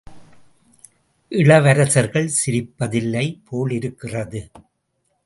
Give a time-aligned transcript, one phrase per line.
[1.31, 4.41] இளவரசர்கள் சிரிப்பதில்லை போலிருக்கிறது!